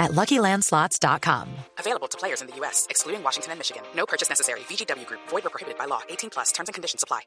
at 0.00 0.10
LuckyLandSlots.com. 0.10 1.46
Available 1.78 2.08
to 2.08 2.18
players 2.18 2.40
in 2.42 2.48
the 2.48 2.56
U.S., 2.56 2.88
excluding 2.90 3.22
Washington 3.22 3.52
and 3.52 3.60
Michigan. 3.60 3.84
No 3.94 4.06
purchase 4.06 4.28
necessary. 4.28 4.60
VGW 4.60 5.06
Group. 5.06 5.20
Void 5.28 5.46
or 5.46 5.50
prohibited 5.50 5.78
by 5.78 5.84
law. 5.84 6.00
18 6.08 6.30
plus. 6.30 6.50
Terms 6.50 6.68
and 6.68 6.74
conditions 6.74 7.04
apply. 7.04 7.22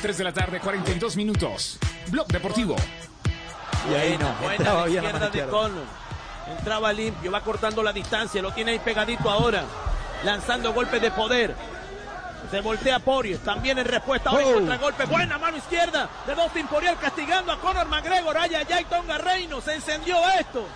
3 0.00 0.16
de 0.16 0.24
la 0.24 0.32
tarde, 0.32 0.60
42 0.60 1.16
minutos. 1.16 1.78
Blog 2.10 2.26
Deportivo. 2.28 2.76
Y 3.90 3.94
ahí 3.94 4.18
no, 4.18 4.32
buena 4.40 4.54
entraba 4.54 4.84
de 4.84 4.90
bien 4.90 5.04
a 5.04 5.08
izquierda 5.08 5.30
de 5.30 5.38
izquierda. 5.38 5.70
Entraba 6.58 6.92
limpio, 6.92 7.30
va 7.30 7.40
cortando 7.42 7.82
la 7.82 7.92
distancia, 7.92 8.40
lo 8.40 8.52
tiene 8.52 8.72
ahí 8.72 8.78
pegadito 8.78 9.30
ahora. 9.30 9.64
Lanzando 10.24 10.72
golpes 10.72 11.00
de 11.00 11.10
poder. 11.10 11.54
Se 12.50 12.60
voltea 12.62 12.98
Poirier, 12.98 13.38
también 13.40 13.78
en 13.78 13.84
respuesta. 13.84 14.30
Ahora 14.30 14.46
Oh. 14.46 14.54
contragolpe, 14.54 15.04
buena 15.04 15.36
mano 15.38 15.56
izquierda 15.58 16.08
de 16.26 16.34
Dustin 16.34 16.66
Poirier 16.66 16.96
castigando 16.96 17.52
a 17.52 17.60
Conor 17.60 17.86
McGregor. 17.88 18.36
Ay, 18.38 18.54
ay, 18.54 18.84
Tonga 18.88 19.18
Reino, 19.18 19.60
se 19.60 19.74
encendió 19.74 20.16
esto. 20.40 20.66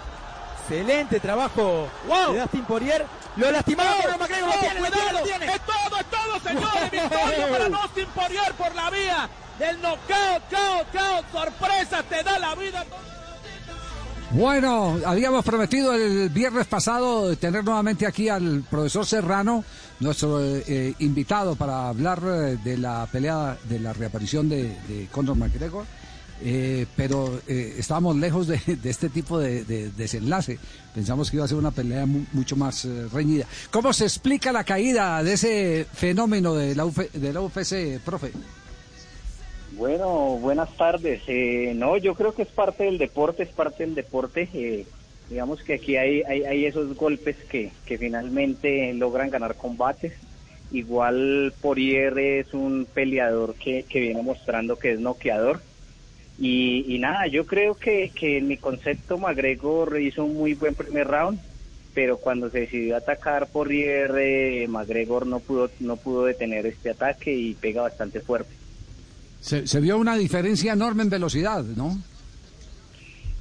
Excelente 0.69 1.19
trabajo 1.19 1.89
Wow. 2.07 2.35
de 2.35 2.41
Dustin 2.41 2.65
Poirier. 2.65 3.07
Lo 3.37 3.51
lastimaba 3.51 3.91
¡Oh! 3.99 4.03
Conor 4.03 4.19
McGregor, 4.19 4.49
lo 4.49 4.55
¡Oh, 4.55 4.59
tiene, 4.61 4.81
lo 4.81 4.87
tiene, 4.87 4.97
cuidado! 4.97 5.19
lo 5.19 5.25
tiene. 5.25 5.47
Es 5.47 5.61
todo, 5.63 5.97
es 5.99 6.07
todo, 6.07 6.41
señores. 6.41 6.91
Victoria 6.91 7.49
para 7.51 7.69
Dustin 7.69 8.07
Poirier 8.09 8.53
por 8.55 8.75
la 8.75 8.91
vía 8.91 9.29
del 9.59 9.81
knockout, 9.81 10.43
cao, 10.51 10.85
cao. 10.93 11.25
Sorpresa, 11.33 12.03
te 12.03 12.23
da 12.23 12.39
la 12.39 12.55
vida. 12.55 12.85
Bueno, 14.35 14.99
habíamos 15.05 15.45
prometido 15.45 15.93
el 15.95 16.31
viernes 16.31 16.67
pasado 16.67 17.37
tener 17.37 17.63
nuevamente 17.65 18.07
aquí 18.07 18.31
al 18.31 18.63
profesor 18.69 19.05
Serrano, 19.05 19.63
nuestro 20.01 20.43
eh, 20.43 20.65
eh, 20.67 20.95
invitado 21.01 21.55
para 21.55 21.89
hablar 21.89 22.23
eh, 22.25 22.57
de 22.65 22.79
la 22.79 23.07
pelea, 23.13 23.59
de 23.69 23.79
la 23.79 23.93
reaparición 23.93 24.49
de, 24.49 24.63
de 24.89 25.09
Conor 25.13 25.37
McGregor, 25.37 25.85
eh, 26.41 26.87
pero 26.97 27.41
eh, 27.47 27.75
estábamos 27.79 28.17
lejos 28.17 28.47
de, 28.47 28.59
este 28.85 29.11
tipo 29.11 29.39
de, 29.39 29.65
de 29.65 29.91
desenlace. 29.91 30.59
Pensamos 30.95 31.31
que 31.31 31.37
iba 31.37 31.45
a 31.45 31.49
ser 31.49 31.59
una 31.59 31.71
pelea 31.71 32.07
mu- 32.07 32.25
mucho 32.33 32.57
más 32.57 32.89
reñida. 33.13 33.45
¿Cómo 33.71 33.93
se 33.93 34.05
explica 34.05 34.51
la 34.51 34.65
caída 34.65 35.23
de 35.23 35.35
ese 35.35 35.87
fenómeno 35.93 36.55
de 36.55 36.75
la, 36.75 36.87
UF 36.87 36.99
de 37.13 37.33
la 37.35 37.43
UFC, 37.43 38.01
profe? 38.03 38.33
Bueno, 39.77 40.39
buenas 40.39 40.77
tardes. 40.77 41.23
Eh, 41.27 41.73
no, 41.75 41.97
yo 41.97 42.15
creo 42.15 42.35
que 42.35 42.43
es 42.43 42.49
parte 42.49 42.85
del 42.85 42.99
deporte, 42.99 43.45
es 43.45 43.49
parte 43.49 43.85
del 43.85 43.95
deporte. 43.95 44.49
Eh, 44.53 44.87
digamos 45.31 45.63
que 45.63 45.75
aquí 45.75 45.97
hay, 45.97 46.23
esos 46.65 46.95
golpes 46.95 47.37
que, 47.49 47.73
que 47.87 47.97
finalmente 47.97 48.93
logran 48.95 49.31
ganar 49.31 49.57
combates. 49.57 50.13
Igual 50.73 51.55
Poirier 51.61 52.19
es 52.19 52.53
un 52.55 52.87
peleador 52.93 53.55
que, 53.55 53.85
que 53.85 54.01
viene 54.01 54.23
mostrando 54.23 54.77
que 54.77 54.93
es 54.93 55.01
noqueador. 55.01 55.61
Y, 56.39 56.85
y 56.95 56.99
nada, 56.99 57.27
yo 57.27 57.47
creo 57.47 57.75
que, 57.75 58.11
que 58.15 58.39
en 58.39 58.49
mi 58.49 58.59
concepto 58.59 59.19
McGregor 59.19 60.01
hizo 60.01 60.25
un 60.25 60.35
muy 60.35 60.55
buen 60.55 60.75
primer 60.75 61.07
round, 61.07 61.41
pero 61.95 62.19
cuando 62.19 62.51
se 62.51 62.61
decidió 62.61 62.97
atacar 62.97 63.49
Poirier, 63.49 64.13
eh, 64.19 64.67
McGregor 64.69 65.27
no 65.27 65.41
pudo, 65.41 65.71
no 65.81 65.97
pudo 65.97 66.25
detener 66.25 66.67
este 66.67 66.91
ataque 66.91 67.33
y 67.33 67.55
pega 67.55 67.83
bastante 67.83 68.21
fuerte. 68.21 68.62
Se, 69.43 69.67
se 69.67 69.81
vio 69.81 69.99
una 69.99 70.17
diferencia 70.17 70.73
enorme 70.73 71.03
en 71.03 71.11
velocidad, 71.11 71.63
¿no? 71.65 71.99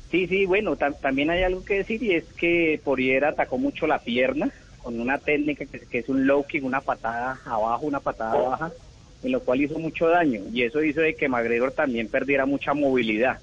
Sí, 0.10 0.28
sí, 0.28 0.46
bueno, 0.46 0.76
tam- 0.78 1.00
también 1.00 1.30
hay 1.30 1.44
algo 1.44 1.64
que 1.64 1.76
decir 1.76 2.04
y 2.04 2.16
es 2.16 2.26
que 2.36 2.82
Poirier 2.84 3.24
atacó 3.24 3.58
mucho 3.58 3.88
la 3.88 4.00
pierna 4.00 4.50
con 4.84 5.00
una 5.00 5.18
técnica 5.20 5.66
que, 5.66 5.80
que 5.80 6.00
es 6.00 6.10
un 6.10 6.28
low 6.28 6.46
kick, 6.46 6.64
una 6.66 6.82
patada 6.82 7.40
abajo, 7.46 7.86
una 7.86 8.00
patada 8.02 8.36
baja, 8.36 8.72
en 9.24 9.32
lo 9.32 9.40
cual 9.42 9.62
hizo 9.62 9.80
mucho 9.80 10.08
daño 10.08 10.42
y 10.52 10.64
eso 10.64 10.84
hizo 10.84 11.00
de 11.02 11.16
que 11.16 11.30
McGregor 11.30 11.72
también 11.72 12.08
perdiera 12.10 12.46
mucha 12.46 12.74
movilidad 12.74 13.40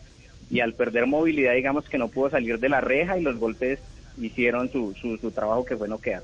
y 0.50 0.60
al 0.60 0.74
perder 0.74 1.06
movilidad 1.06 1.54
digamos 1.54 1.88
que 1.88 1.96
no 1.96 2.08
pudo 2.08 2.28
salir 2.30 2.58
de 2.58 2.68
la 2.68 2.80
reja 2.80 3.16
y 3.16 3.22
los 3.22 3.38
golpes 3.38 3.78
hicieron 4.20 4.70
su, 4.70 4.94
su, 5.00 5.16
su 5.18 5.30
trabajo 5.30 5.64
que 5.64 5.76
fue 5.76 5.88
noquear. 5.88 6.22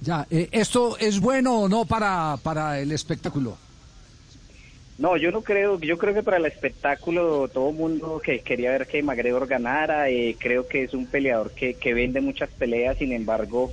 Ya, 0.00 0.26
eh, 0.30 0.48
¿esto 0.50 0.96
es 0.98 1.20
bueno 1.20 1.60
o 1.60 1.68
no 1.68 1.84
para, 1.84 2.38
para 2.42 2.80
el 2.80 2.90
espectáculo? 2.90 3.56
No, 5.02 5.16
yo 5.16 5.32
no 5.32 5.42
creo, 5.42 5.80
yo 5.80 5.98
creo 5.98 6.14
que 6.14 6.22
para 6.22 6.36
el 6.36 6.44
espectáculo 6.46 7.48
todo 7.48 7.70
el 7.70 7.74
mundo 7.76 8.20
que 8.24 8.40
quería 8.44 8.70
ver 8.70 8.86
que 8.86 9.02
McGregor 9.02 9.48
ganara, 9.48 10.08
eh, 10.08 10.36
creo 10.38 10.68
que 10.68 10.84
es 10.84 10.94
un 10.94 11.08
peleador 11.10 11.54
que, 11.54 11.76
que 11.76 11.92
vende 11.92 12.20
muchas 12.20 12.52
peleas, 12.52 12.96
sin 12.98 13.12
embargo, 13.12 13.72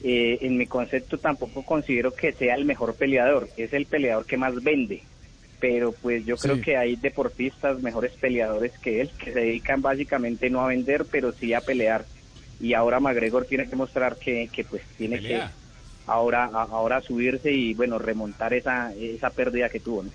eh, 0.00 0.38
en 0.40 0.58
mi 0.58 0.66
concepto 0.66 1.20
tampoco 1.20 1.64
considero 1.64 2.12
que 2.12 2.32
sea 2.32 2.56
el 2.56 2.64
mejor 2.64 2.96
peleador, 2.96 3.50
es 3.56 3.72
el 3.72 3.86
peleador 3.86 4.26
que 4.26 4.36
más 4.36 4.52
vende, 4.64 5.04
pero 5.60 5.92
pues 5.92 6.24
yo 6.26 6.38
creo 6.40 6.60
que 6.60 6.76
hay 6.76 6.96
deportistas 6.96 7.80
mejores 7.80 8.12
peleadores 8.20 8.72
que 8.82 9.00
él, 9.00 9.12
que 9.16 9.32
se 9.32 9.38
dedican 9.38 9.80
básicamente 9.80 10.50
no 10.50 10.60
a 10.62 10.66
vender, 10.66 11.06
pero 11.08 11.32
sí 11.34 11.54
a 11.54 11.60
pelear, 11.60 12.08
y 12.58 12.74
ahora 12.74 12.98
McGregor 12.98 13.46
tiene 13.46 13.68
que 13.70 13.76
mostrar 13.76 14.18
que, 14.18 14.50
que 14.52 14.64
pues 14.64 14.82
tiene 14.98 15.20
Pelea. 15.20 15.54
que 15.56 16.10
ahora, 16.10 16.46
a- 16.46 16.62
ahora 16.64 17.00
subirse 17.02 17.52
y 17.52 17.74
bueno, 17.74 18.00
remontar 18.00 18.54
esa, 18.54 18.92
esa 18.96 19.30
pérdida 19.30 19.68
que 19.70 19.78
tuvo, 19.78 20.02
¿no? 20.02 20.12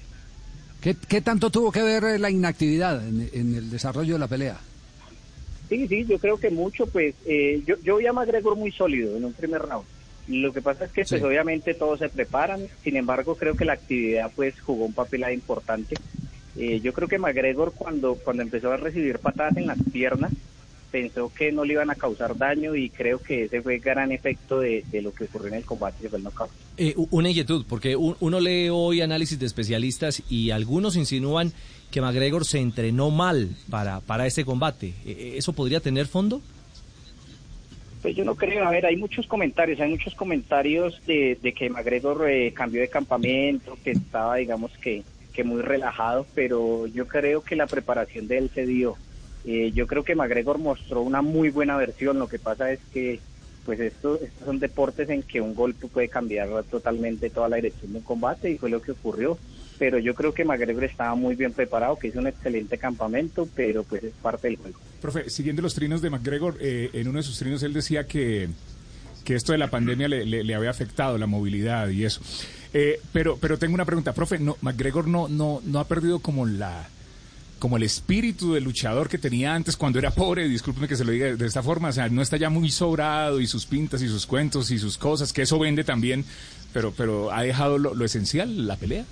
¿Qué, 0.82 0.96
qué 1.08 1.22
tanto 1.22 1.50
tuvo 1.50 1.72
que 1.72 1.84
ver 1.84 2.04
eh, 2.06 2.20
la 2.20 2.30
inactividad 2.30 3.06
en, 3.06 3.30
en 3.34 3.56
el 3.56 3.70
desarrollo 3.70 4.14
de 4.14 4.20
la 4.20 4.28
pelea? 4.28 4.58
Sí, 5.68 5.88
sí, 5.88 6.06
yo 6.06 6.18
creo 6.18 6.40
que 6.40 6.50
mucho, 6.50 6.88
pues 6.88 7.14
eh, 7.26 7.62
yo, 7.66 7.76
yo 7.84 7.98
vi 7.98 8.08
a 8.08 8.14
McGregor 8.14 8.56
muy 8.56 8.72
sólido 8.72 9.16
en 9.18 9.26
un 9.26 9.34
primer 9.34 9.62
round. 9.62 9.86
Lo 10.28 10.54
que 10.54 10.62
pasa 10.62 10.86
es 10.86 10.92
que 10.92 11.06
pues 11.06 11.24
obviamente 11.24 11.74
todos 11.74 12.00
se 12.00 12.10
preparan, 12.10 12.62
sin 12.84 12.96
embargo 12.98 13.36
creo 13.36 13.56
que 13.56 13.66
la 13.66 13.74
actividad 13.74 14.32
pues 14.36 14.60
jugó 14.62 14.86
un 14.86 14.94
papel 14.94 15.26
importante. 15.34 15.96
Eh, 16.56 16.80
yo 16.82 16.94
creo 16.94 17.08
que 17.08 17.18
McGregor 17.18 17.74
cuando, 17.74 18.16
cuando 18.16 18.44
empezó 18.44 18.72
a 18.72 18.78
recibir 18.78 19.20
patadas 19.20 19.58
en 19.58 19.68
las 19.68 19.78
piernas 19.92 20.32
pensó 20.92 21.32
que 21.34 21.52
no 21.52 21.66
le 21.66 21.74
iban 21.74 21.90
a 21.90 21.96
causar 21.96 22.38
daño 22.38 22.76
y 22.76 22.90
creo 22.90 23.20
que 23.20 23.44
ese 23.46 23.62
fue 23.62 23.76
el 23.76 23.82
gran 23.82 24.12
efecto 24.12 24.60
de, 24.60 24.84
de 24.92 25.02
lo 25.02 25.14
que 25.14 25.26
ocurrió 25.26 25.50
en 25.50 25.56
el 25.56 25.66
combate, 25.66 26.02
que 26.02 26.10
fue 26.10 26.18
el 26.18 26.24
knockout. 26.24 26.52
Eh, 26.82 26.96
una 27.12 27.28
inquietud, 27.30 27.66
porque 27.68 27.96
un- 27.98 28.16
uno 28.22 28.40
lee 28.40 28.70
hoy 28.70 29.02
análisis 29.02 29.38
de 29.38 29.46
especialistas 29.46 30.24
y 30.30 30.52
algunos 30.52 30.96
insinúan 30.96 31.52
que 31.92 32.00
McGregor 32.00 32.46
se 32.46 32.60
entrenó 32.60 33.10
mal 33.12 33.50
para, 33.70 34.00
para 34.00 34.26
este 34.26 34.46
combate. 34.46 34.94
Eh, 35.06 35.34
¿Eso 35.36 35.52
podría 35.52 35.82
tener 35.82 36.06
fondo? 36.08 36.42
Pues 38.02 38.16
yo 38.16 38.24
no 38.24 38.36
creo, 38.36 38.66
a 38.66 38.72
ver, 38.72 38.86
hay 38.86 38.96
muchos 38.96 39.28
comentarios, 39.28 39.80
hay 39.82 39.90
muchos 39.90 40.16
comentarios 40.16 41.02
de, 41.06 41.38
de 41.42 41.52
que 41.54 41.70
McGregor 41.70 42.30
eh, 42.30 42.54
cambió 42.54 42.80
de 42.80 42.88
campamento, 42.88 43.78
que 43.84 43.92
estaba, 43.92 44.38
digamos 44.38 44.72
que, 44.82 45.04
que 45.34 45.44
muy 45.44 45.62
relajado, 45.62 46.26
pero 46.34 46.88
yo 46.88 47.08
creo 47.10 47.42
que 47.44 47.58
la 47.58 47.68
preparación 47.68 48.30
de 48.30 48.38
él 48.38 48.52
se 48.56 48.66
dio. 48.66 48.96
Eh, 49.44 49.72
yo 49.76 49.86
creo 49.86 50.04
que 50.06 50.16
McGregor 50.16 50.60
mostró 50.60 51.02
una 51.02 51.22
muy 51.22 51.50
buena 51.50 51.76
versión, 51.76 52.20
lo 52.20 52.30
que 52.30 52.40
pasa 52.40 52.72
es 52.72 52.80
que 52.94 53.20
pues 53.70 53.80
estos, 53.82 54.20
estos 54.24 54.46
son 54.46 54.58
deportes 54.58 55.08
en 55.12 55.22
que 55.22 55.40
un 55.42 55.54
golpe 55.54 55.86
puede 55.88 56.10
cambiar 56.10 56.50
totalmente 56.72 57.30
toda 57.30 57.50
la 57.50 57.58
dirección 57.58 57.92
de 57.92 58.00
un 58.00 58.04
combate 58.04 58.50
y 58.50 58.58
fue 58.58 58.72
lo 58.72 58.82
que 58.82 58.94
ocurrió. 58.94 59.38
Pero 59.78 60.00
yo 60.00 60.16
creo 60.16 60.34
que 60.34 60.44
McGregor 60.44 60.86
estaba 60.86 61.14
muy 61.14 61.36
bien 61.36 61.54
preparado, 61.54 61.96
que 62.00 62.08
hizo 62.08 62.18
un 62.18 62.26
excelente 62.26 62.80
campamento, 62.80 63.48
pero 63.56 63.84
pues 63.84 64.04
es 64.04 64.14
parte 64.24 64.48
del 64.48 64.58
juego. 64.58 64.80
Profe, 65.04 65.30
siguiendo 65.30 65.62
los 65.62 65.76
trinos 65.76 66.02
de 66.02 66.10
McGregor, 66.10 66.58
eh, 66.60 66.90
en 66.94 67.08
uno 67.08 67.20
de 67.20 67.24
sus 67.24 67.38
trinos 67.38 67.62
él 67.62 67.74
decía 67.74 68.06
que, 68.08 68.50
que 69.24 69.36
esto 69.36 69.52
de 69.52 69.60
la 69.60 69.70
pandemia 69.70 70.08
le, 70.08 70.26
le- 70.26 70.44
le 70.44 70.56
había 70.56 70.72
afectado 70.72 71.20
la 71.20 71.28
movilidad 71.28 71.90
y 71.90 72.06
eso. 72.06 72.22
Eh, 72.74 73.00
pero, 73.14 73.38
pero 73.38 73.60
tengo 73.60 73.76
una 73.76 73.86
pregunta, 73.86 74.14
profe, 74.14 74.40
no, 74.40 74.58
McGregor 74.62 75.08
no, 75.08 75.28
no, 75.28 75.62
no 75.64 75.80
ha 75.80 75.88
perdido 75.88 76.20
como 76.20 76.46
la 76.48 76.90
como 77.60 77.78
el 77.78 77.84
espíritu 77.84 78.54
del 78.54 78.64
luchador 78.64 79.10
que 79.10 79.18
tenía 79.18 79.54
antes 79.54 79.78
cuando 79.78 80.00
era 80.00 80.12
pobre, 80.12 80.48
discúlpeme 80.48 80.88
que 80.88 80.96
se 80.96 81.06
lo 81.06 81.12
diga 81.12 81.36
de 81.36 81.46
esta 81.46 81.62
forma, 81.62 81.90
o 81.90 81.92
sea, 81.92 82.10
no 82.10 82.22
está 82.22 82.38
ya 82.38 82.50
muy 82.50 82.70
sobrado 82.70 83.40
y 83.40 83.48
sus 83.48 83.66
pintas 83.66 84.02
y 84.02 84.08
sus 84.08 84.26
cuentos 84.26 84.72
y 84.72 84.80
sus 84.80 84.98
cosas, 84.98 85.34
que 85.34 85.44
eso 85.44 85.60
vende 85.60 85.84
también, 85.84 86.26
pero, 86.74 86.92
pero 86.96 87.32
ha 87.32 87.44
dejado 87.44 87.78
lo, 87.78 87.94
lo 87.94 88.06
esencial, 88.06 88.66
la 88.68 88.78
pelea. 88.78 89.06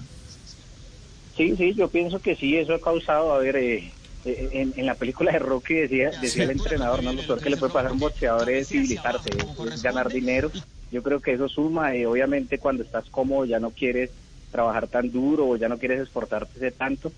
Sí, 1.35 1.55
sí, 1.55 1.73
yo 1.75 1.87
pienso 1.89 2.19
que 2.19 2.35
sí, 2.35 2.55
eso 2.55 2.73
ha 2.73 2.81
causado, 2.81 3.33
a 3.33 3.37
ver, 3.37 3.57
eh, 3.57 3.91
eh, 4.25 4.49
en, 4.53 4.73
en 4.75 4.85
la 4.85 4.95
película 4.95 5.31
de 5.31 5.39
Rocky 5.39 5.75
decía, 5.75 6.11
decía 6.19 6.45
el 6.45 6.51
entrenador, 6.51 7.03
no, 7.03 7.13
lo 7.13 7.21
peor 7.21 7.39
que 7.39 7.51
le 7.51 7.57
puede 7.57 7.73
pasar 7.73 7.91
a 7.91 7.93
un 7.93 7.99
boxeador 7.99 8.49
es 8.49 8.69
civilizarse, 8.69 9.29
es, 9.29 9.73
es 9.73 9.83
ganar 9.83 10.11
dinero. 10.11 10.51
Yo 10.91 11.03
creo 11.03 11.19
que 11.19 11.33
eso 11.33 11.47
suma, 11.49 11.95
y 11.95 12.05
obviamente 12.05 12.57
cuando 12.57 12.81
estás 12.81 13.05
cómodo 13.09 13.45
ya 13.45 13.59
no 13.59 13.71
quieres 13.71 14.09
trabajar 14.51 14.87
tan 14.87 15.11
duro 15.11 15.49
o 15.49 15.57
ya 15.57 15.67
no 15.67 15.77
quieres 15.77 15.99
exportarte 16.01 16.71
tanto. 16.71 17.11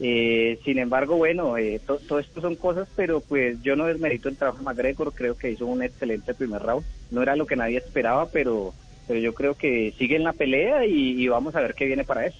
Eh, 0.00 0.60
sin 0.64 0.78
embargo, 0.78 1.16
bueno, 1.16 1.58
eh, 1.58 1.80
to- 1.84 1.98
todo 2.06 2.20
esto 2.20 2.40
son 2.40 2.54
cosas, 2.54 2.88
pero 2.94 3.20
pues 3.20 3.60
yo 3.62 3.74
no 3.74 3.86
desmerito 3.86 4.28
el 4.28 4.36
trabajo 4.36 4.58
de 4.58 4.64
McGregor, 4.64 5.12
creo 5.12 5.36
que 5.36 5.50
hizo 5.50 5.66
un 5.66 5.82
excelente 5.82 6.34
primer 6.34 6.62
round. 6.62 6.84
No 7.10 7.22
era 7.22 7.34
lo 7.34 7.46
que 7.46 7.56
nadie 7.56 7.78
esperaba, 7.78 8.26
pero 8.26 8.74
pero 9.08 9.20
yo 9.20 9.32
creo 9.32 9.54
que 9.54 9.94
sigue 9.98 10.16
en 10.16 10.24
la 10.24 10.34
pelea 10.34 10.84
y, 10.84 11.22
y 11.22 11.28
vamos 11.28 11.56
a 11.56 11.60
ver 11.62 11.74
qué 11.74 11.86
viene 11.86 12.04
para 12.04 12.26
eso. 12.26 12.36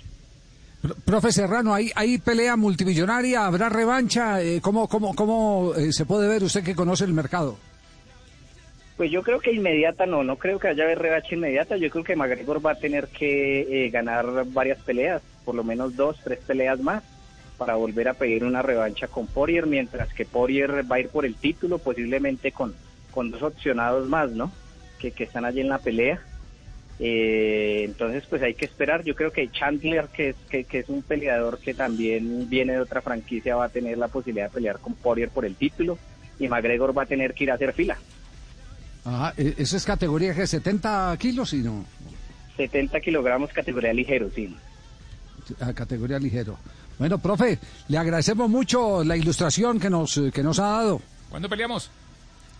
Pro- 0.82 0.94
Profe 1.04 1.32
Serrano, 1.32 1.74
¿hay, 1.74 1.90
hay 1.96 2.18
pelea 2.18 2.56
multimillonaria? 2.56 3.46
¿Habrá 3.46 3.70
revancha? 3.70 4.42
Eh, 4.42 4.60
¿Cómo, 4.60 4.86
cómo, 4.86 5.14
cómo 5.14 5.72
eh, 5.74 5.92
se 5.92 6.04
puede 6.04 6.28
ver 6.28 6.44
usted 6.44 6.62
que 6.62 6.74
conoce 6.76 7.04
el 7.06 7.14
mercado? 7.14 7.56
Pues 8.98 9.10
yo 9.10 9.22
creo 9.22 9.40
que 9.40 9.52
inmediata 9.52 10.06
no, 10.06 10.22
no 10.24 10.36
creo 10.36 10.58
que 10.58 10.68
haya 10.68 10.84
revancha 10.94 11.34
inmediata. 11.34 11.76
Yo 11.76 11.88
creo 11.88 12.04
que 12.04 12.16
McGregor 12.16 12.64
va 12.64 12.72
a 12.72 12.78
tener 12.78 13.08
que 13.08 13.86
eh, 13.86 13.90
ganar 13.90 14.26
varias 14.52 14.78
peleas, 14.82 15.22
por 15.44 15.54
lo 15.54 15.64
menos 15.64 15.96
dos, 15.96 16.18
tres 16.22 16.40
peleas 16.46 16.78
más, 16.80 17.02
para 17.58 17.74
volver 17.74 18.08
a 18.08 18.14
pedir 18.14 18.44
una 18.44 18.62
revancha 18.62 19.08
con 19.08 19.26
Poirier, 19.26 19.66
mientras 19.66 20.12
que 20.14 20.24
Poirier 20.24 20.90
va 20.90 20.96
a 20.96 21.00
ir 21.00 21.08
por 21.08 21.26
el 21.26 21.34
título, 21.34 21.78
posiblemente 21.78 22.52
con, 22.52 22.74
con 23.10 23.30
dos 23.30 23.42
opcionados 23.42 24.08
más, 24.08 24.30
¿no? 24.30 24.50
Que, 24.98 25.10
que 25.10 25.24
están 25.24 25.44
allí 25.44 25.60
en 25.60 25.68
la 25.68 25.78
pelea. 25.78 26.20
Eh, 27.00 27.82
entonces, 27.84 28.24
pues 28.28 28.42
hay 28.42 28.54
que 28.54 28.64
esperar. 28.64 29.04
Yo 29.04 29.14
creo 29.14 29.32
que 29.32 29.50
Chandler, 29.50 30.06
que 30.06 30.30
es, 30.30 30.36
que, 30.48 30.64
que 30.64 30.80
es 30.80 30.88
un 30.88 31.02
peleador 31.02 31.58
que 31.58 31.74
también 31.74 32.48
viene 32.48 32.74
de 32.74 32.80
otra 32.80 33.02
franquicia, 33.02 33.56
va 33.56 33.66
a 33.66 33.68
tener 33.68 33.98
la 33.98 34.08
posibilidad 34.08 34.46
de 34.46 34.54
pelear 34.54 34.78
con 34.78 34.94
Poirier 34.94 35.28
por 35.28 35.44
el 35.44 35.54
título 35.54 35.98
y 36.38 36.48
McGregor 36.48 36.96
va 36.96 37.02
a 37.02 37.06
tener 37.06 37.34
que 37.34 37.44
ir 37.44 37.50
a 37.50 37.54
hacer 37.54 37.72
fila. 37.72 37.98
Ajá, 39.04 39.34
eh, 39.36 39.54
¿Eso 39.58 39.76
es 39.76 39.84
categoría 39.84 40.34
que 40.34 40.46
70 40.46 41.16
kilos 41.18 41.52
y 41.52 41.58
no? 41.58 41.84
70 42.56 43.00
kilogramos 43.00 43.52
categoría 43.52 43.92
ligero, 43.92 44.30
sí. 44.34 44.54
a 45.60 45.72
categoría 45.72 46.18
ligero. 46.18 46.58
Bueno, 46.98 47.18
profe, 47.18 47.58
le 47.88 47.98
agradecemos 47.98 48.48
mucho 48.50 49.04
la 49.04 49.16
ilustración 49.16 49.78
que 49.78 49.88
nos, 49.88 50.16
eh, 50.18 50.30
que 50.32 50.42
nos 50.42 50.58
ha 50.58 50.66
dado. 50.66 51.00
¿Cuándo 51.30 51.48
peleamos? 51.48 51.90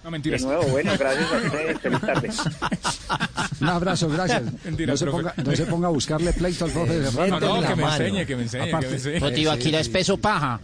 No, 0.05 0.11
De 0.11 0.11
mentiras. 0.13 0.43
nuevo, 0.43 0.63
bueno, 0.65 0.93
gracias 0.99 1.33
a 1.33 1.37
ustedes. 1.39 1.81
Feliz 1.81 2.01
tarde. 2.01 2.31
Un 3.61 3.69
abrazo, 3.69 4.09
gracias. 4.09 4.43
Mentira, 4.65 4.93
no, 4.93 4.97
se 4.97 5.07
ponga, 5.07 5.35
no 5.37 5.57
se 5.57 5.67
ponga 5.67 5.89
a 5.89 5.91
buscarle 5.91 6.33
pleito 6.33 6.67
al 6.67 6.71
profe 6.71 7.03
Serrano. 7.11 7.41
No, 7.41 7.61
no, 7.61 7.63
que 7.69 7.75
me 7.75 7.83
mano. 7.83 7.97
enseñe, 8.05 8.27
que 8.27 8.37
me 8.37 8.43
enseñe, 8.43 8.65
que 8.65 8.71
Aparte- 8.71 8.89
me 8.89 8.95
enseñe. 8.95 9.39
Iba 9.41 9.53
aquí 9.55 9.71
la 9.73 9.81
espeso 9.81 10.17
paja. 10.19 10.61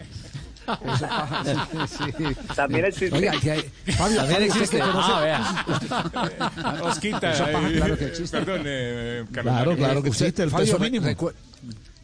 Sí, 1.88 2.04
sí. 2.16 2.24
También 2.56 2.84
existe. 2.86 3.16
Oiga, 3.18 3.32
que 3.40 3.50
hay- 3.50 3.70
Fabio, 3.96 4.16
También 4.18 4.42
existe. 4.44 4.76
que 4.76 4.82
conoce- 4.82 5.12
Ah, 5.12 5.20
vea. 5.20 6.82
Osquita. 6.84 7.32
Eso 7.32 7.44
paja, 7.52 7.68
eh, 7.68 7.72
claro 7.74 7.98
que 7.98 8.04
existe. 8.06 8.38
Perdón, 8.38 8.62
eh, 8.64 9.24
Carlos 9.32 9.52
Claro, 9.54 9.76
claro 9.76 10.02
que 10.02 10.08
existe 10.10 10.42
el 10.44 10.50
Fabio, 10.50 10.66
peso 10.66 10.78
mínimo. 10.78 11.06
recu- 11.06 11.32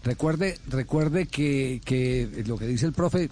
recuerde, 0.05 0.58
recuerde 0.69 1.26
que, 1.26 1.81
que 1.85 2.43
lo 2.47 2.56
que 2.56 2.67
dice 2.67 2.87
el 2.87 2.93
profe 2.93 3.25
eh, 3.25 3.31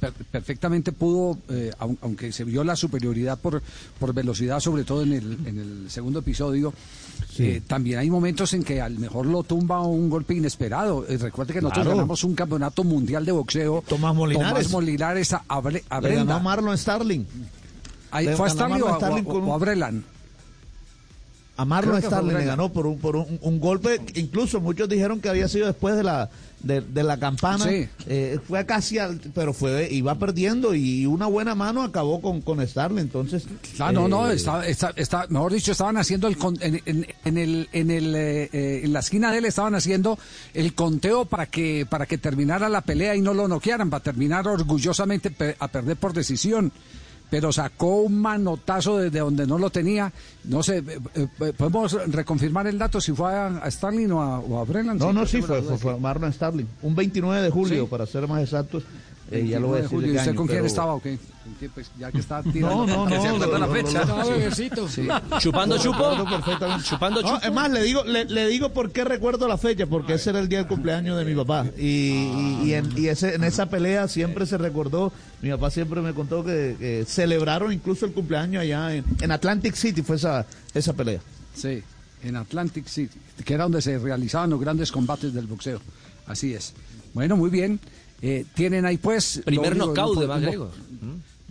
per- 0.00 0.12
perfectamente 0.12 0.92
pudo, 0.92 1.38
eh, 1.48 1.72
aun- 1.78 1.98
aunque 2.02 2.30
se 2.32 2.44
vio 2.44 2.62
la 2.64 2.76
superioridad 2.76 3.38
por, 3.38 3.62
por 3.98 4.12
velocidad, 4.14 4.60
sobre 4.60 4.84
todo 4.84 5.02
en 5.02 5.12
el, 5.12 5.38
en 5.46 5.58
el 5.58 5.90
segundo 5.90 6.20
episodio, 6.20 6.72
eh, 7.38 7.60
también 7.66 7.98
hay 7.98 8.10
momentos 8.10 8.52
en 8.54 8.62
que 8.62 8.80
al 8.80 8.98
mejor 8.98 9.26
lo 9.26 9.42
tumba 9.42 9.80
un 9.82 10.08
golpe 10.08 10.34
inesperado. 10.34 11.04
Eh, 11.08 11.16
recuerde 11.18 11.52
que 11.54 11.60
nosotros 11.60 11.84
Claro. 11.84 11.96
ganamos 11.98 12.22
un 12.24 12.34
campeonato 12.34 12.84
mundial 12.84 13.24
de 13.24 13.32
boxeo. 13.32 13.82
Tomás 13.88 14.14
Molinares. 14.14 14.48
Tomás 14.52 14.70
Molinares 14.70 15.32
a, 15.32 15.42
a 15.48 15.60
Bre- 15.60 15.82
a 15.88 16.00
Le 16.00 16.14
ganó 16.16 16.38
Marlon 16.40 16.78
Starling. 16.78 17.26
Ahí 18.10 18.28
¿Fue 18.36 18.46
a 18.46 18.50
Starling 18.50 18.82
o, 18.82 18.86
a- 18.88 18.96
o- 18.98 19.24
con 19.24 19.42
un- 19.42 19.48
o 19.50 19.54
a 19.54 19.58
Brelan? 19.58 20.04
A 21.56 21.64
Marlon 21.64 22.02
Starling 22.02 22.36
le 22.36 22.44
ganó 22.46 22.72
por 22.72 22.86
un, 22.86 22.98
por 22.98 23.14
un, 23.14 23.38
un 23.40 23.60
golpe, 23.60 24.00
incluso 24.16 24.60
muchos 24.60 24.88
dijeron 24.88 25.20
que 25.20 25.28
había 25.28 25.46
sido 25.48 25.66
después 25.68 25.94
de 25.96 26.02
la 26.02 26.28
de, 26.60 26.80
de 26.80 27.02
la 27.04 27.18
campana, 27.18 27.64
Sí. 27.64 27.86
Eh, 28.08 28.38
fue 28.48 28.64
casi, 28.66 28.98
al, 28.98 29.20
pero 29.34 29.52
fue 29.52 29.86
iba 29.92 30.14
perdiendo 30.18 30.74
y 30.74 31.04
una 31.06 31.26
buena 31.26 31.54
mano 31.54 31.82
acabó 31.82 32.20
con, 32.22 32.40
con 32.40 32.66
Starling, 32.66 32.98
entonces... 33.02 33.44
Ah, 33.78 33.92
no, 33.92 34.08
no, 34.08 34.30
eh, 34.30 34.34
está, 34.34 34.66
está, 34.66 34.92
está- 34.96 35.26
mejor 35.28 35.52
dicho, 35.52 35.72
estaban 35.72 35.98
haciendo 35.98 36.26
el, 36.26 36.38
con- 36.38 36.56
en, 36.62 36.80
en- 36.86 37.06
en 37.24 37.38
el, 37.38 37.68
en 37.72 37.90
el, 37.90 38.14
eh, 38.16 38.80
en 38.82 38.92
la 38.94 39.00
esquina 39.00 39.30
de 39.30 39.38
él 39.38 39.44
estaban 39.44 39.74
haciendo 39.74 40.18
el 40.54 40.74
conteo 40.74 41.26
para 41.26 41.46
que, 41.46 41.86
para 41.88 42.06
que 42.06 42.16
terminara 42.18 42.68
la 42.70 42.80
pelea 42.80 43.14
y 43.14 43.20
no 43.20 43.34
lo 43.34 43.46
noquearan, 43.46 43.90
para 43.90 44.02
terminar 44.02 44.48
orgullosamente 44.48 45.32
a 45.58 45.68
perder 45.68 45.98
por 45.98 46.14
decisión. 46.14 46.72
Pero 47.34 47.50
sacó 47.50 48.02
un 48.02 48.20
manotazo 48.20 48.98
desde 48.98 49.18
donde 49.18 49.44
no 49.44 49.58
lo 49.58 49.68
tenía. 49.68 50.12
No 50.44 50.62
sé, 50.62 50.78
eh, 50.78 51.26
eh, 51.40 51.52
podemos 51.56 51.92
reconfirmar 52.06 52.68
el 52.68 52.78
dato 52.78 53.00
si 53.00 53.10
fue 53.10 53.34
a, 53.34 53.68
Starling 53.68 54.12
o 54.12 54.22
a, 54.22 54.38
o 54.38 54.60
a 54.60 54.64
Breland. 54.64 55.00
No, 55.00 55.12
no, 55.12 55.26
sí, 55.26 55.42
fue, 55.42 55.60
fue, 55.60 55.76
fue 55.76 55.98
Marlon 55.98 56.32
Starling. 56.32 56.68
Un 56.82 56.94
29 56.94 57.42
de 57.42 57.50
julio, 57.50 57.82
Sí. 57.82 57.88
para 57.90 58.06
ser 58.06 58.28
más 58.28 58.40
exactos. 58.40 58.84
Eh, 59.38 59.46
ya 59.48 59.60
lo 59.60 59.70
29 59.70 59.70
voy 59.70 59.72
a 59.72 59.76
de 59.76 59.82
decir 59.82 59.96
julio. 59.96 60.06
de 60.06 60.12
¿Y 60.12 60.12
qué 60.12 60.18
usted 60.18 60.30
año, 60.30 60.36
con 60.36 60.46
quién 60.46 60.56
pero- 60.58 60.66
estaba 60.66 60.94
o 60.94 61.02
qué? 61.02 61.18
¿Con 61.44 61.54
quién, 61.58 61.70
pues, 61.74 61.90
ya 61.98 62.10
que 62.12 62.18
está 62.18 62.42
tirando. 62.42 62.86
No, 62.86 63.06
no, 63.06 63.08
no. 63.08 63.22
Se 63.22 63.28
acuerda 63.28 63.58
la 63.58 63.66
fecha. 63.68 64.88
Sí. 64.88 65.08
¿Chupando 65.40 65.78
chupo? 65.78 66.12
¿Chupando 66.82 67.22
No, 67.22 67.28
chupo? 67.28 67.40
es 67.46 67.52
más, 67.52 67.70
le 67.70 67.82
digo, 67.82 68.02
le, 68.04 68.24
le 68.24 68.46
digo 68.48 68.70
por 68.72 68.92
qué 68.92 69.04
recuerdo 69.04 69.46
la 69.48 69.58
fecha, 69.58 69.86
porque 69.86 70.14
ese 70.14 70.30
era 70.30 70.40
el 70.40 70.48
día 70.48 70.58
del 70.58 70.66
cumpleaños 70.68 71.18
de 71.18 71.24
mi 71.24 71.34
papá. 71.34 71.66
Y, 71.76 71.84
y- 71.84 72.60
y 72.64 72.74
en, 72.74 72.90
y 72.96 73.08
ese, 73.08 73.34
en 73.34 73.44
esa 73.44 73.66
pelea 73.68 74.08
siempre 74.08 74.46
se 74.46 74.56
recordó, 74.58 75.12
mi 75.42 75.50
papá 75.50 75.70
siempre 75.70 76.00
me 76.00 76.14
contó 76.14 76.44
que, 76.44 76.76
que 76.78 77.04
celebraron 77.06 77.72
incluso 77.72 78.06
el 78.06 78.12
cumpleaños 78.12 78.62
allá 78.62 78.94
en, 78.94 79.04
en 79.20 79.30
Atlantic 79.30 79.74
City, 79.74 80.02
fue 80.02 80.16
esa, 80.16 80.46
esa 80.72 80.92
pelea. 80.94 81.20
Sí, 81.54 81.82
en 82.22 82.36
Atlantic 82.36 82.86
City, 82.86 83.18
que 83.44 83.54
era 83.54 83.64
donde 83.64 83.82
se 83.82 83.98
realizaban 83.98 84.50
los 84.50 84.60
grandes 84.60 84.90
combates 84.90 85.34
del 85.34 85.46
boxeo. 85.46 85.80
Así 86.26 86.54
es. 86.54 86.72
Bueno, 87.12 87.36
muy 87.36 87.50
bien. 87.50 87.78
Eh, 88.22 88.44
tienen 88.54 88.86
ahí 88.86 88.96
pues... 88.96 89.42
Primer 89.44 89.76
knockout 89.76 90.18
de 90.20 90.26
McGregor. 90.26 90.70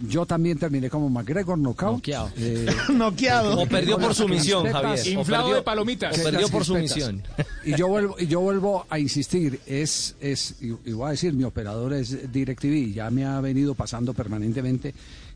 Yo 0.10 0.26
también 0.26 0.58
terminé 0.58 0.90
como 0.90 1.08
McGregor, 1.10 1.58
knockout. 1.58 1.94
Noqueado. 1.98 2.32
Eh, 2.38 2.66
Noqueado. 2.94 3.60
O 3.60 3.68
perdió 3.68 3.98
por 4.00 4.16
sumisión, 4.16 4.64
crispetas. 4.64 4.98
Javier. 5.00 5.20
Inflado 5.20 5.44
perdió- 5.44 5.56
de 5.58 5.62
palomitas. 5.62 6.20
O 6.20 6.24
perdió 6.24 6.50
por 6.50 6.66
sumisión. 6.66 7.22
Y 7.64 7.76
yo 7.76 7.88
vuelvo, 7.90 8.16
y 8.20 8.26
yo 8.28 8.40
vuelvo 8.42 8.86
a 8.90 8.98
insistir, 9.00 9.62
es, 9.68 10.16
es, 10.20 10.56
y, 10.62 10.74
y 10.90 10.94
voy 10.94 11.08
a 11.08 11.12
decir, 11.12 11.34
mi 11.34 11.44
operador 11.44 11.94
es 11.94 12.32
DirecTV, 12.34 12.92
ya 12.94 13.10
me 13.12 13.24
ha 13.26 13.40
venido 13.40 13.76
pasando 13.76 14.14
permanentemente 14.14 14.94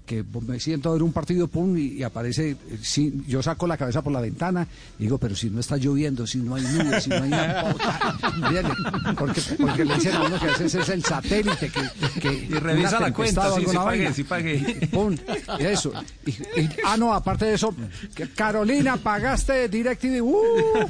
que 0.07 0.23
me 0.47 0.59
siento 0.59 0.89
a 0.89 0.93
ver 0.93 1.03
un 1.03 1.11
partido, 1.11 1.47
pum, 1.47 1.77
y, 1.77 1.87
y 1.97 2.03
aparece, 2.03 2.51
eh, 2.51 2.57
sí, 2.81 3.21
yo 3.27 3.43
saco 3.43 3.67
la 3.67 3.77
cabeza 3.77 4.01
por 4.01 4.11
la 4.13 4.21
ventana 4.21 4.65
y 4.97 5.03
digo, 5.03 5.17
pero 5.19 5.35
si 5.35 5.49
no 5.51 5.59
está 5.59 5.77
lloviendo, 5.77 6.25
si 6.25 6.37
no 6.39 6.55
hay 6.55 6.63
nubes, 6.63 7.03
si 7.03 7.09
no 7.11 7.17
hay 7.23 7.29
nada, 7.29 7.75
porque, 9.17 9.41
porque 9.59 9.85
le 9.85 9.95
dicen 9.95 10.15
a 10.15 10.23
uno 10.23 10.39
que 10.39 10.45
a 10.45 10.51
veces 10.57 10.73
es 10.75 10.89
el 10.89 11.03
satélite 11.03 11.69
que, 11.69 12.19
que 12.21 12.33
Y 12.33 12.53
revisa 12.53 12.99
la 12.99 13.13
cuenta, 13.13 13.51
sí, 13.55 13.65
pagué, 13.65 13.77
vaina. 13.77 14.13
sí 14.13 14.23
pagué. 14.23 14.87
Pum, 14.91 15.15
y 15.59 15.63
eso. 15.65 15.91
Y, 16.25 16.31
y- 16.31 16.69
ah, 16.85 16.97
no, 16.97 17.13
aparte 17.13 17.45
de 17.45 17.53
eso, 17.55 17.75
que 18.15 18.29
Carolina, 18.29 18.97
pagaste 18.97 19.67
DirecTV, 19.69 20.21
uh, 20.23 20.35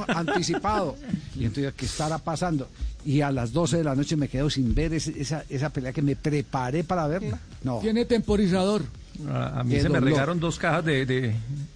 anticipado. 0.08 0.96
Y 1.36 1.46
entonces, 1.46 1.74
¿qué 1.76 1.86
estará 1.86 2.18
pasando? 2.20 2.68
Y 3.06 3.22
a 3.22 3.32
las 3.32 3.54
12 3.54 3.78
de 3.78 3.84
la 3.84 3.96
noche 3.96 4.16
me 4.16 4.28
quedo 4.28 4.50
sin 4.50 4.76
ver 4.76 4.94
ese- 4.94 5.20
esa, 5.20 5.44
esa 5.50 5.70
pelea 5.70 5.94
que 5.94 6.02
me 6.02 6.16
preparé 6.16 6.84
para 6.84 7.08
verla. 7.08 7.40
No. 7.64 7.80
Tiene 7.80 8.06
temporizador. 8.06 8.84
A, 9.30 9.60
a 9.60 9.64
mí 9.64 9.80
se 9.80 9.90
me 9.90 10.00
regaron 10.00 10.40
dos 10.40 10.60
cajas 10.60 10.86
de, 10.86 11.06
de, 11.06 11.34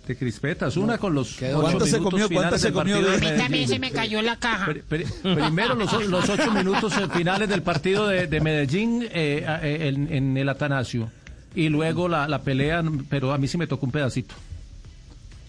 de 0.07 0.15
crispetas, 0.15 0.77
una 0.77 0.98
con 0.98 1.15
los. 1.15 1.38
¿Cuánto 1.39 1.86
se 1.86 1.98
minutos 1.98 2.12
comió? 2.12 2.29
¿Cuánto 2.29 2.29
finales 2.29 2.62
se 2.62 2.67
del 2.67 2.74
comió 2.74 2.95
A 2.98 3.00
mí 3.00 3.48
Medellín. 3.50 3.67
se 3.67 3.79
me 3.79 3.91
cayó 3.91 4.21
la 4.21 4.36
caja. 4.38 4.65
Pri- 4.67 4.81
pri- 4.88 5.05
primero 5.21 5.74
los, 5.75 5.91
ocho 6.29 6.51
minutos 6.51 6.93
eh, 6.98 7.07
finales 7.13 7.50
del 7.50 7.63
partido 7.63 8.07
de, 8.07 8.27
de 8.27 8.41
Medellín 8.41 9.03
eh, 9.12 9.43
eh, 9.63 9.88
en, 9.88 10.13
en 10.13 10.38
el 10.38 10.50
Atanasio 10.50 11.10
y 11.55 11.69
luego 11.69 12.07
la, 12.07 12.27
la 12.27 12.41
pelea, 12.41 12.83
pero 13.10 13.33
a 13.33 13.38
mí 13.38 13.48
sí 13.48 13.57
me 13.57 13.65
tocó 13.67 13.86
un 13.86 13.91
pedacito. 13.91 14.36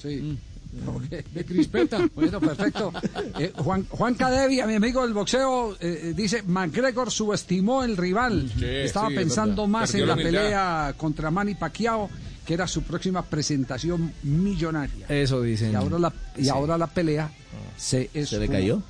Sí. 0.01 0.39
Ok. 0.87 1.03
De 1.33 1.45
crispeta. 1.45 1.99
Bueno, 2.15 2.41
perfecto. 2.41 2.93
Eh, 3.39 3.53
Juan, 3.59 3.87
Juan 3.91 4.15
Cadevia, 4.15 4.67
mi 4.67 4.75
amigo 4.75 5.03
del 5.03 5.13
boxeo, 5.13 5.73
eh, 5.75 5.77
eh, 5.81 6.13
dice, 6.17 6.43
McGregor 6.43 7.11
subestimó 7.11 7.85
el 7.85 7.97
rival. 7.97 8.51
Sí, 8.59 8.65
Estaba 8.65 9.09
sí, 9.09 9.15
es 9.15 9.21
pensando 9.21 9.67
más 9.67 9.91
Perdió 9.93 10.05
en 10.05 10.09
la 10.09 10.17
pelea 10.17 10.95
contra 10.97 11.31
Manny 11.31 11.55
Pacquiao, 11.55 12.09
que 12.47 12.55
era 12.55 12.67
su 12.67 12.83
próxima 12.83 13.23
presentación 13.23 14.13
millonaria. 14.23 15.07
Eso 15.09 15.43
dicen. 15.43 15.73
Y 15.73 15.75
ahora 15.75 15.99
la, 15.99 16.13
y 16.37 16.45
Sí. 16.45 16.49
ahora 16.49 16.79
la 16.79 16.87
pelea 16.87 17.31
se 17.77 18.09
¿Se 18.25 18.39
le 18.39 18.49
cayó? 18.49 18.83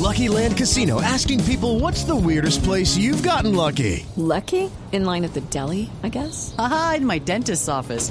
Lucky 0.00 0.28
Land 0.28 0.56
Casino 0.56 1.00
asking 1.00 1.40
people 1.44 1.78
what's 1.80 2.04
the 2.04 2.14
weirdest 2.14 2.62
place 2.64 2.96
you've 2.96 3.22
gotten 3.22 3.54
lucky? 3.54 4.04
Lucky? 4.16 4.68
In 4.92 5.04
line 5.04 5.24
at 5.24 5.32
the 5.34 5.40
deli, 5.50 5.88
I 6.02 6.08
guess? 6.10 6.54
Aha, 6.58 6.94
in 6.98 7.06
my 7.06 7.18
dentist's 7.20 7.68
office. 7.68 8.10